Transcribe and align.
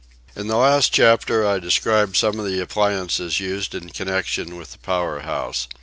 In 0.35 0.47
the 0.47 0.57
last 0.57 0.91
chapter 0.91 1.45
I 1.45 1.59
described 1.59 2.15
some 2.17 2.39
of 2.39 2.47
the 2.47 2.59
appliances 2.59 3.39
used 3.39 3.75
in 3.75 3.89
connection 3.91 4.57
with 4.57 4.71
the 4.71 4.79
power 4.79 5.19
house. 5.19 5.67